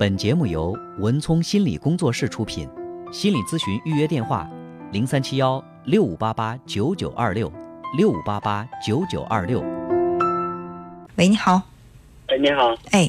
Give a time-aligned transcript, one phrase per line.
[0.00, 2.66] 本节目由文聪心理工作室出品，
[3.12, 4.48] 心理咨询预约电话：
[4.92, 7.52] 零三七幺六五八八九九二六
[7.98, 9.60] 六五八八九九二六。
[11.16, 11.60] 喂，你好。
[12.28, 12.74] 哎，你好。
[12.92, 13.06] 哎，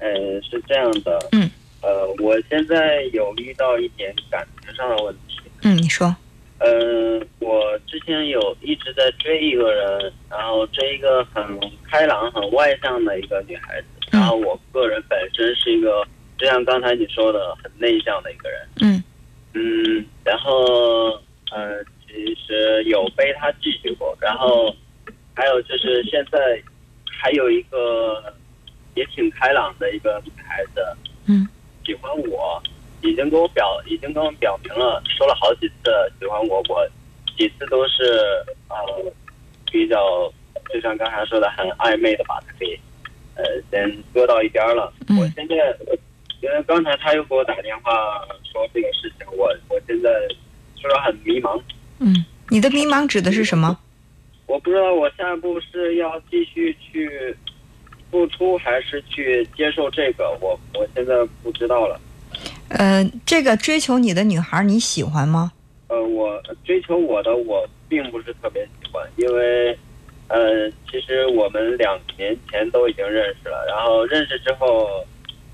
[0.00, 0.10] 呃，
[0.42, 1.16] 是这样的。
[1.30, 1.48] 嗯。
[1.82, 5.40] 呃，我现在有遇到一点感情上的问题。
[5.62, 6.16] 嗯，你说。
[6.58, 11.44] 嗯，我之前有一直在追一个人，然后追一个很
[11.88, 13.86] 开朗、很外向的一个女孩子。
[14.10, 16.04] 然后我个人本身是一个，
[16.38, 18.68] 就像刚才你说的，很内向的一个人。
[18.80, 19.04] 嗯。
[19.54, 21.10] 嗯，然后
[21.50, 24.74] 呃，其实有被他拒绝过，然后
[25.34, 26.62] 还有就是现在
[27.06, 28.34] 还有一个
[28.94, 30.80] 也挺开朗的一个女孩子。
[31.26, 31.46] 嗯。
[31.84, 32.62] 喜欢我。
[33.06, 36.88] 已经跟我表，已经跟我表明了，说了好几次喜欢我，我
[37.36, 38.02] 几次都是
[38.70, 39.12] 呃
[39.70, 40.32] 比较，
[40.72, 42.80] 就像刚才说的很暧昧的把他给
[43.34, 44.90] 呃先搁到一边了。
[45.18, 45.54] 我现在
[46.44, 47.90] 因为刚才他又给我打电话
[48.52, 50.10] 说这个事情，我我现在
[50.76, 51.58] 就是很迷茫。
[52.00, 52.14] 嗯，
[52.50, 53.78] 你的迷茫指的是什么？
[54.46, 57.34] 我不知道我下一步是要继续去
[58.10, 61.98] 付出，还是去接受这个，我我现在不知道了。
[62.68, 65.50] 呃，这个追求你的女孩你喜欢吗？
[65.88, 69.78] 呃，我追求我的我并不是特别喜欢，因为，
[70.28, 75.02] 呃，其实我们两年前都已经认识了，然后认识之后，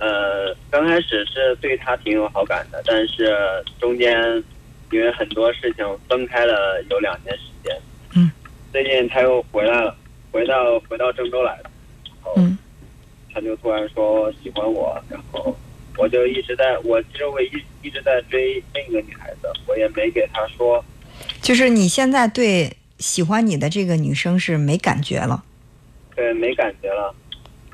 [0.00, 3.34] 呃，刚开始是对他挺有好感的，但是
[3.80, 4.20] 中间
[4.90, 7.76] 因为很多事情分开了有两年时间。
[8.14, 8.30] 嗯。
[8.72, 9.96] 最近他又回来了，
[10.30, 11.70] 回到回到郑州来了。
[12.36, 12.58] 嗯。
[13.32, 15.56] 他就突然说喜欢我，然后。
[15.98, 17.50] 我就一直在，我其实我一
[17.80, 20.84] 一直在追另一个女孩子，我也没给他说。
[21.40, 25.42] 就是你现在对喜欢你的这个女生是没感觉了？
[26.14, 27.14] 对，没感觉了。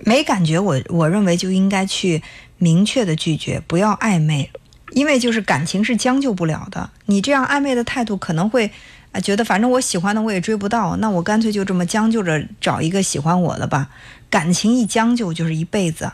[0.04, 2.22] 没感觉，我我认为就应该去
[2.58, 4.50] 明确的拒绝，不要暧昧，
[4.92, 6.90] 因为就是感情是将就不了的。
[7.06, 8.70] 你这样暧昧的态度可能会
[9.12, 13.88] 啊觉得反正我喜欢的我也追不到，那我干脆就这么将就着找一个喜欢我的吧。
[14.28, 16.12] 感情一将就就是一辈子，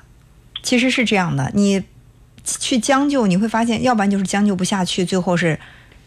[0.62, 1.84] 其实是这样的，你。
[2.60, 5.60] 去将就，你会发现，要不然就是将就不下去，最后是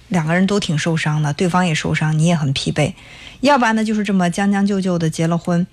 [0.08, 2.96] 两个人都挺受伤的，对方也受伤，你也很疲惫；
[3.42, 5.68] 要不然呢，就是这么将将就就的结了婚，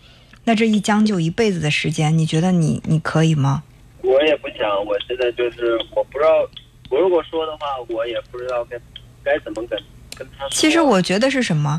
[0.48, 3.62] 那这一将就一辈子的时间，你觉得你你可以吗？
[4.00, 6.48] 我也不想，我现在就是我不知道，
[6.88, 8.80] 我如果说的话，我也不知道该
[9.22, 9.78] 该怎么跟
[10.16, 10.48] 跟他说。
[10.50, 11.78] 其实我觉得是什么？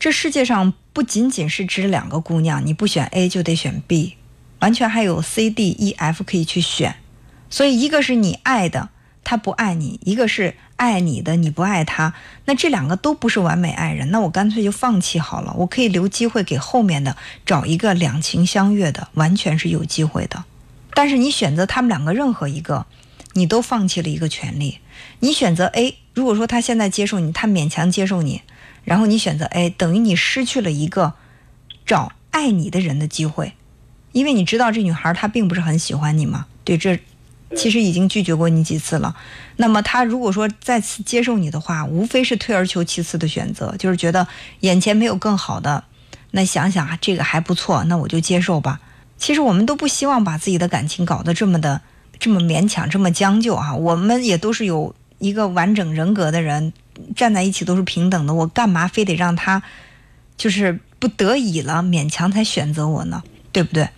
[0.00, 4.16] 这世界上不仅仅是指两个姑娘，你不选 A 就得选 B，
[4.60, 6.96] 完全还有 C、D、E、F 可以去选。
[7.50, 8.88] 所以，一个是你爱的，
[9.24, 12.12] 他不爱你；一个是爱你的，你不爱他。
[12.44, 15.54] 那这两个都不是完美爱人，那我干脆就放弃好了。
[15.56, 20.44] 我可以留机会给后面的，找一个两情相悦的，完全是有机会的。
[20.94, 22.86] 但是你选择他们两个任何一个，
[23.32, 24.78] 你都放弃了一个权利。
[25.20, 28.42] 你选择 A，如果说他现在接受你，他勉强接受你，
[28.84, 31.14] 然后你选择 A，等于你失去了一个
[31.86, 33.54] 找爱你的人的机会，
[34.12, 36.46] 因为你知道这女孩她并不是很喜欢你嘛。
[36.64, 37.00] 对这。
[37.54, 39.14] 其实已经拒绝过你几次了，
[39.56, 44.26] 那么他如果说再次接受你的话，无非是退而求其次的选择，就是觉得
[44.60, 45.84] 眼前没有更好的，
[46.32, 48.80] 那想想啊，这个还不错，那我就接受吧。
[49.16, 51.80] 其实我们都不希望把自己的感情搞得这么的
[52.18, 53.74] 这么勉强，这么将就啊。
[53.74, 56.72] 我们也都是有一个完整人格的人，
[57.14, 59.62] 站在一起都是平等的，我干嘛非得让他
[60.36, 63.22] 就是不得已了，勉强才选择我呢？
[63.52, 63.88] 对不对？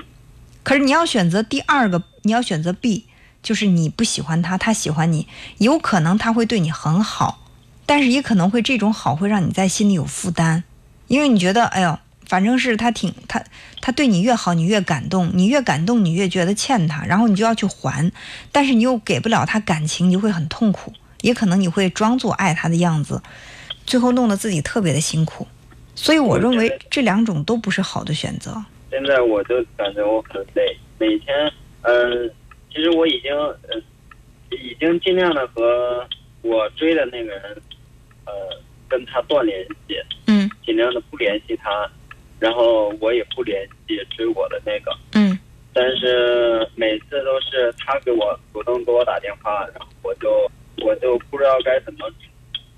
[0.62, 3.06] 可是你要选择第二个，你要选择 B。
[3.48, 5.26] 就是你不喜欢他，他喜欢你，
[5.56, 7.46] 有可能他会对你很好，
[7.86, 10.64] 但是也可能会这种好会让你在心里有负担，
[11.06, 13.42] 因为你觉得，哎呦，反正是他挺他，
[13.80, 18.12] 他对你越好，你越感动，你越感动，你越觉得欠他，然后你就要去还，
[18.52, 20.92] 但是你又给不了他感情，你就会很痛苦，
[21.22, 23.22] 也可能你会装作爱他的样子，
[23.86, 25.48] 最后弄得自己特别的辛苦，
[25.94, 28.62] 所以我认为这两种都不是好的选择。
[28.90, 32.30] 现在我就感觉我很累，每天，嗯。
[32.70, 33.80] 其实我已经呃，
[34.50, 36.06] 已经尽量的和
[36.42, 37.62] 我追的那个人，
[38.24, 38.32] 呃，
[38.88, 39.96] 跟他断联系，
[40.26, 41.90] 嗯，尽量的不联系他，
[42.38, 45.38] 然后我也不联系追我的那个，嗯，
[45.72, 50.50] 但是每次都是他给我主动给我打电话，然后我就
[50.84, 52.08] 我就不知道该怎么，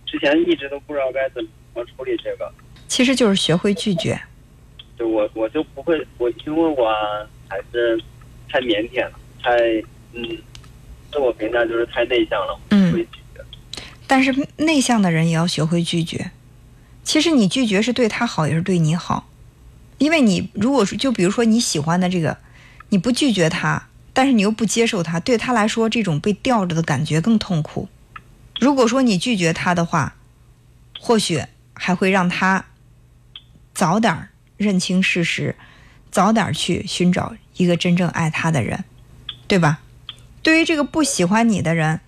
[0.07, 1.43] 之前一直都不知道该怎
[1.75, 2.51] 么处理这个，
[2.89, 4.19] 其实就是学会拒绝，
[4.99, 6.89] 就我我就不会，我因为我
[7.49, 8.01] 还是
[8.49, 9.13] 太腼腆了。
[9.43, 9.57] 太
[10.13, 10.23] 嗯，
[11.13, 13.45] 自我评价就是太内向了，嗯，会拒绝。
[14.07, 16.31] 但是内向的人也要学会拒绝。
[17.03, 19.29] 其实你拒绝是对他好，也是对你好。
[19.99, 22.39] 因为你如果说就比如说你喜欢的这个，
[22.89, 27.89] 你不拒绝他，但是你又不接受他，对他来说这种被吊着的感觉更痛苦。
[28.59, 30.17] 如果说你拒绝他的话，
[30.99, 31.43] 或许
[31.75, 32.65] 还会让他
[33.75, 35.55] 早点认清事实，
[36.11, 38.85] 早点去寻找一个真正爱他的人，
[39.51, 39.81] 对吧？
[40.43, 41.99] 对于这个不喜欢你的人，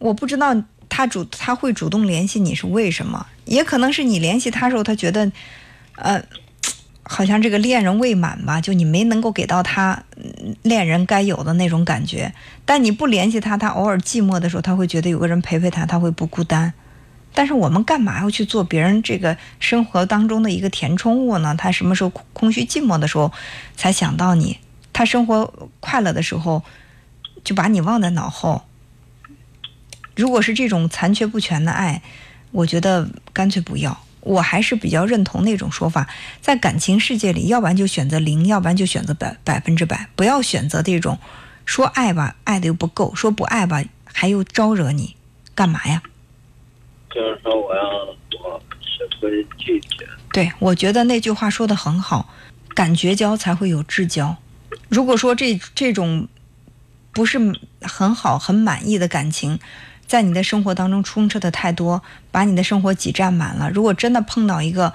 [0.00, 5.30] 我不知道他主他会主动联系你是为什么，也可能是你联系他时候他觉得，
[5.94, 6.20] 呃。
[7.10, 10.02] 好像这个恋人未满吧，就你没能够给到他
[10.60, 12.34] 恋人该有的那种感觉。
[12.66, 16.74] 但你不联系他，他偶尔寂寞的时候，他会觉得有个人陪陪他，他会不孤单。
[17.32, 21.54] 但是我们干嘛要去做别人这个生活当中的一个填充物呢？
[21.56, 23.32] 他什么时候空虚寂寞的时候
[23.74, 24.58] 才想到你？
[24.92, 26.62] 他生活快乐的时候
[27.48, 28.66] 就把你忘在脑后。
[30.14, 32.02] 如果是这种残缺不全的爱，
[32.50, 33.98] 我觉得干脆不要。
[34.20, 36.06] 我还是比较认同那种说法，
[36.42, 41.18] 在感情世界里，要不然就选择零，要不然就选择百百分之百，不要选择这种
[41.64, 45.16] 说爱吧，爱的又不够；说不爱吧，还又招惹你，
[45.54, 46.02] 干嘛呀？
[47.08, 47.82] 就是说，我要
[48.44, 50.06] 我学会拒绝。
[50.34, 52.28] 对，我觉得那句话说的很好，
[52.74, 54.36] 感觉交才会有至交。
[54.90, 56.28] 如果说这这种
[57.12, 57.38] 不是
[57.82, 59.58] 很好、很满意的感情。
[60.06, 63.70] 在你的生活当中充斥的太多，把你的生活挤占满了。
[63.70, 64.94] 如果真的碰到一个，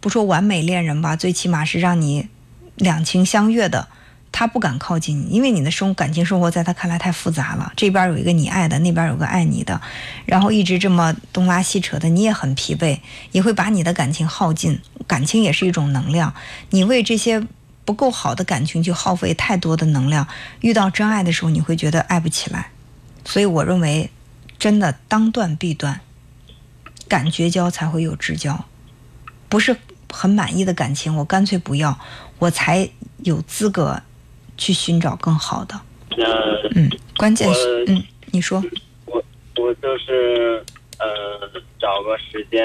[0.00, 2.28] 不说完美恋人吧，最起码是让你
[2.74, 3.86] 两情相悦的，
[4.32, 7.72] 他不敢靠近你，因为你的生感情生活在他看来太复杂了。
[7.76, 9.80] 这边有一个你爱的，那边有个爱你的，
[10.26, 12.98] 然后一直这么东拉西扯的，你也很疲惫，
[13.30, 14.80] 也会把你的感情耗尽。
[15.06, 16.34] 感情也是一种能量，
[16.70, 17.42] 你为这些
[17.88, 20.28] 不够好的感情去耗费太多的能量，
[20.60, 22.70] 遇到真爱的时候，你会觉得爱不起来。
[23.24, 24.10] 所以我认为。
[24.58, 26.00] 真的当断必断，
[27.06, 28.64] 敢绝交才会有至交，
[29.48, 29.76] 不是
[30.12, 31.96] 很满意的感情，我干脆不要，
[32.40, 34.02] 我才有资格
[34.56, 35.80] 去寻找更好的。
[36.74, 38.02] 嗯，关键是嗯，
[38.32, 38.60] 你说。
[39.06, 39.22] 我
[39.54, 40.60] 我就是
[40.98, 41.06] 呃，
[41.78, 42.60] 找个时间，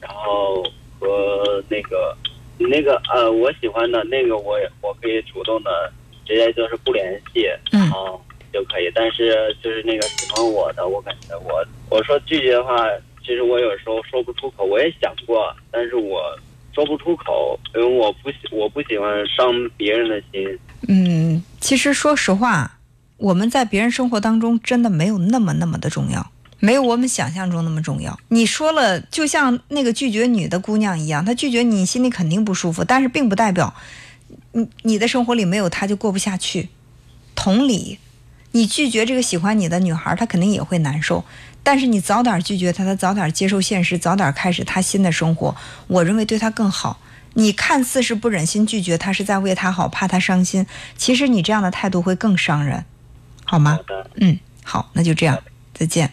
[0.00, 0.62] 然后
[1.00, 2.14] 和那个
[2.58, 5.92] 那个呃，我喜欢的那个，我我可以主动的
[6.26, 8.20] 直接就是不联系，然后。
[8.50, 12.88] 就可以，但是就是那个喜欢我的，我感觉我我说拒绝的话，
[13.20, 14.64] 其实我有时候说不出口。
[14.64, 16.18] 我也想过，但是我
[16.74, 20.58] 说不出口，因为我不喜我不喜欢伤别人的心。
[20.88, 22.78] 嗯，其实说实话，
[23.18, 26.26] 我们在别人生活当中真的没有那么那么的重要，
[26.60, 28.18] 没有我们想象中那么重要。
[28.28, 33.74] 你说了，就像那个拒绝女的姑娘一样，她拒绝你，心里肯定不舒服，但是并不代表
[34.52, 36.68] 你你的生活里没有她就过不下去。
[37.34, 37.98] 同理。
[38.52, 41.22] 你拒绝这个喜欢你的女孩，她肯定也会难受。
[41.62, 45.54] 但是你早点拒绝她，她早点接受现实，早点开始她新的生活，
[45.86, 46.98] 我认为对她更好。
[47.34, 50.66] 你看似是不忍心拒绝她，是在为她好，怕她伤心。
[50.96, 52.86] 其实你这样的态度会更伤人，
[53.44, 53.78] 好吗？
[54.14, 55.38] 嗯，好，那就这样，
[55.74, 56.10] 再见。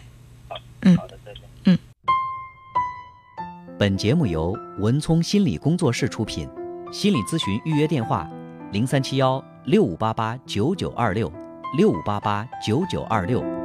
[0.86, 1.42] 嗯，好的，再见。
[1.64, 1.78] 嗯。
[3.76, 6.48] 本节目由文聪心理工作室出品，
[6.92, 8.30] 心理咨询预约电话：
[8.70, 11.30] 零三七幺六五八八九九二六。
[11.76, 13.55] 六五八八九九二六。